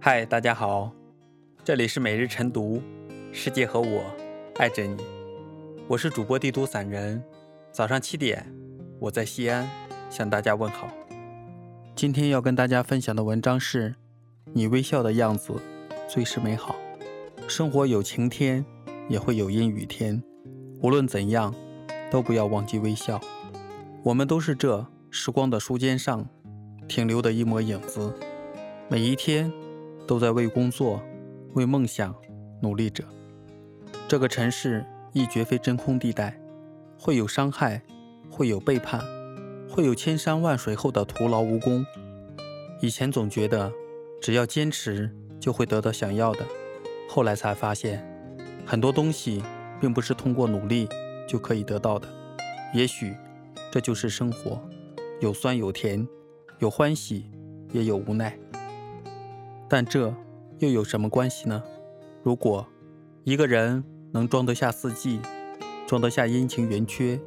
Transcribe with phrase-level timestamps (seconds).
[0.00, 0.92] 嗨，大家好，
[1.64, 2.80] 这里是每日晨读，
[3.32, 4.04] 世界和我
[4.54, 4.96] 爱着你，
[5.88, 7.20] 我是主播地图散人。
[7.72, 8.46] 早上七点，
[9.00, 9.68] 我在西安
[10.08, 10.88] 向大家问好。
[11.96, 13.96] 今天要跟大家分享的文章是：
[14.52, 15.52] 你微笑的样子
[16.08, 16.76] 最是美好。
[17.48, 18.64] 生活有晴天，
[19.08, 20.22] 也会有阴雨天，
[20.80, 21.52] 无论怎样，
[22.08, 23.20] 都不要忘记微笑。
[24.04, 26.24] 我们都是这时光的书尖上
[26.86, 28.14] 停留的一抹影子，
[28.88, 29.52] 每一天。
[30.08, 31.00] 都在为工作、
[31.52, 32.12] 为梦想
[32.62, 33.04] 努力着。
[34.08, 36.40] 这个城市亦绝非真空地带，
[36.98, 37.82] 会有伤害，
[38.30, 39.04] 会有背叛，
[39.68, 41.84] 会有千山万水后的徒劳无功。
[42.80, 43.70] 以前总觉得
[44.20, 46.40] 只要坚持就会得到想要的，
[47.08, 48.02] 后来才发现
[48.64, 49.42] 很多东西
[49.78, 50.88] 并不是通过努力
[51.28, 52.08] 就可以得到的。
[52.72, 53.14] 也许
[53.70, 54.58] 这就是生活，
[55.20, 56.08] 有酸有甜，
[56.60, 57.30] 有欢喜
[57.72, 58.38] 也有无奈。
[59.68, 60.14] 但这
[60.58, 61.62] 又有什么关系呢？
[62.22, 62.66] 如果
[63.24, 65.20] 一个人能装得下四季，
[65.86, 67.20] 装得下阴晴圆缺，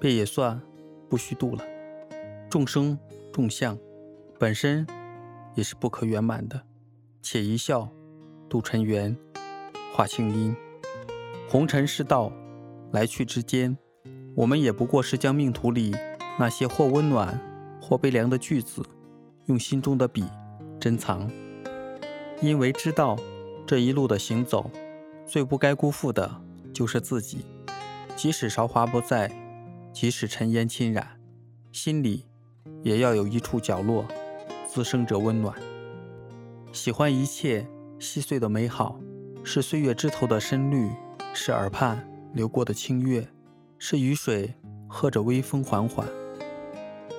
[0.00, 0.60] 便也算
[1.08, 1.64] 不虚度了。
[2.50, 2.98] 众生
[3.32, 3.78] 众相
[4.38, 4.86] 本身
[5.54, 6.60] 也是不可圆满的，
[7.22, 7.88] 且一笑
[8.48, 9.16] 度尘缘，
[9.94, 10.56] 化清音。
[11.48, 12.32] 红尘世道，
[12.92, 13.76] 来去之间，
[14.34, 15.94] 我们也不过是将命途里
[16.38, 17.38] 那些或温暖
[17.80, 18.82] 或悲凉的句子，
[19.46, 20.24] 用心中的笔
[20.80, 21.30] 珍藏。
[22.40, 23.16] 因为知道
[23.66, 24.70] 这一路的行走，
[25.26, 26.40] 最不该辜负的
[26.72, 27.44] 就是自己。
[28.14, 29.30] 即使韶华不再，
[29.92, 31.20] 即使尘烟侵染，
[31.72, 32.24] 心里
[32.82, 34.04] 也要有一处角落，
[34.68, 35.54] 滋生着温暖。
[36.72, 37.66] 喜欢一切
[37.98, 39.00] 细碎的美好，
[39.42, 40.90] 是岁月枝头的深绿，
[41.32, 43.26] 是耳畔流过的清月，
[43.78, 44.54] 是雨水
[44.88, 46.06] 和着微风缓缓。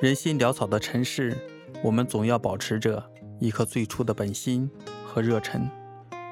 [0.00, 1.36] 人心潦草的尘世，
[1.82, 3.10] 我们总要保持着
[3.40, 4.70] 一颗最初的本心。
[5.12, 5.68] 和热忱，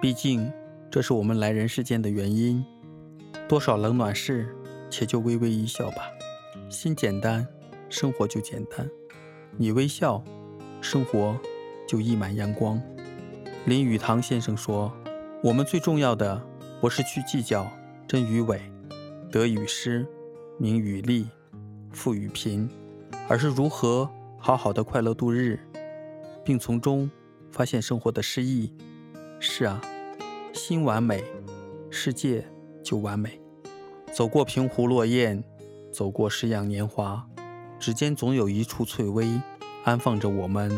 [0.00, 0.52] 毕竟
[0.88, 2.64] 这是我们来人世间的原因。
[3.48, 4.54] 多少冷暖事，
[4.88, 6.08] 且就微微一笑吧。
[6.68, 7.44] 心简单，
[7.88, 8.88] 生活就简单。
[9.56, 10.22] 你微笑，
[10.80, 11.36] 生活
[11.88, 12.80] 就溢满阳光。
[13.64, 14.92] 林语堂先生说
[15.42, 16.40] ：“我们最重要的，
[16.80, 17.68] 不是去计较
[18.06, 18.60] 真与伪、
[19.28, 20.06] 得与失、
[20.56, 21.26] 名与利、
[21.90, 22.70] 富与贫，
[23.28, 24.08] 而是如何
[24.38, 25.58] 好好的快乐度日，
[26.44, 27.10] 并从中。”
[27.50, 28.72] 发现生活的诗意，
[29.40, 29.80] 是啊，
[30.52, 31.24] 心完美，
[31.90, 32.46] 世界
[32.82, 33.40] 就完美。
[34.12, 35.42] 走过平湖落雁，
[35.92, 37.26] 走过诗样年华，
[37.78, 39.40] 指尖总有一处翠微，
[39.84, 40.70] 安放着我们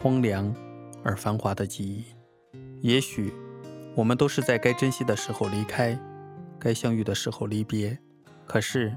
[0.00, 0.54] 荒凉
[1.02, 2.04] 而繁华的记忆。
[2.80, 3.32] 也许
[3.94, 5.98] 我们都是在该珍惜的时候离开，
[6.58, 7.98] 该相遇的时候离别。
[8.46, 8.96] 可是，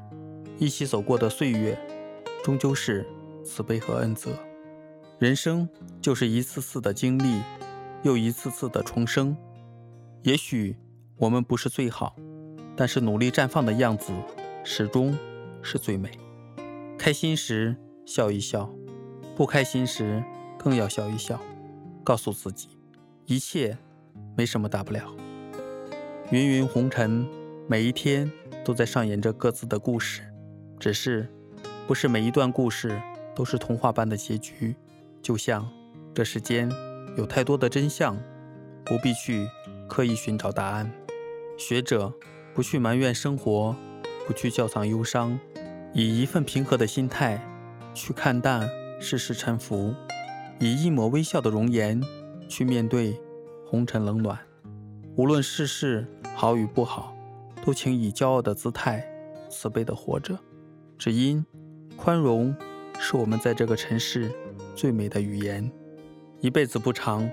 [0.58, 1.78] 一起走过的岁月，
[2.44, 3.06] 终究是
[3.44, 4.32] 慈悲和恩泽。
[5.24, 5.70] 人生
[6.02, 7.42] 就是一次次的经历，
[8.02, 9.34] 又一次次的重生。
[10.24, 10.76] 也许
[11.16, 12.14] 我们不是最好，
[12.76, 14.12] 但是努力绽放的样子，
[14.66, 15.18] 始终
[15.62, 16.12] 是最美。
[16.98, 17.74] 开心时
[18.06, 18.70] 笑一笑，
[19.34, 20.22] 不开心时
[20.60, 21.40] 更要笑一笑，
[22.04, 22.68] 告诉自己，
[23.26, 23.78] 一切
[24.36, 25.10] 没什么大不了。
[26.32, 27.26] 芸芸红尘，
[27.70, 28.30] 每一天
[28.66, 30.22] 都在上演着各自的故事，
[30.78, 31.30] 只是
[31.88, 33.02] 不是每一段故事
[33.34, 34.76] 都是童话般的结局。
[35.24, 35.68] 就像
[36.14, 36.70] 这世间
[37.18, 38.16] 有太多的真相，
[38.84, 39.48] 不必去
[39.88, 40.92] 刻意寻找答案。
[41.58, 42.14] 学者
[42.54, 43.74] 不去埋怨生活，
[44.28, 45.40] 不去窖藏忧伤，
[45.94, 47.42] 以一份平和的心态
[47.94, 48.70] 去看淡
[49.00, 49.96] 世事沉浮，
[50.60, 52.04] 以一抹微笑的容颜
[52.50, 53.18] 去面对
[53.66, 54.38] 红尘冷暖。
[55.16, 56.06] 无论世事
[56.36, 57.16] 好与不好，
[57.66, 59.08] 都请以骄傲的姿态，
[59.50, 60.38] 慈悲的活着。
[60.98, 61.46] 只因
[61.96, 62.54] 宽容
[63.00, 64.30] 是我们在这个尘世。
[64.76, 65.72] 最美的语言，
[66.42, 67.30] 一辈子不长，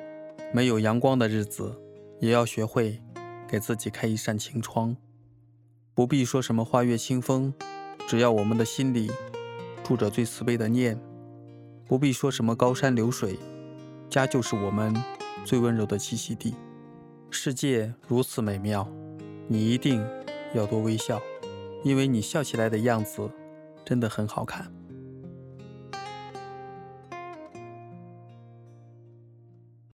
[0.53, 1.75] 没有阳光的日子，
[2.21, 3.01] 也要学会
[3.49, 4.97] 给自己开一扇晴窗。
[5.95, 7.53] 不必说什么花月清风，
[8.07, 9.11] 只要我们的心里
[9.83, 10.97] 住着最慈悲的念；
[11.87, 13.39] 不必说什么高山流水，
[14.09, 14.95] 家就是我们
[15.45, 16.55] 最温柔的栖息地。
[17.31, 18.87] 世界如此美妙，
[19.49, 20.05] 你一定
[20.55, 21.21] 要多微笑，
[21.85, 23.31] 因为你笑起来的样子
[23.85, 24.73] 真的很好看。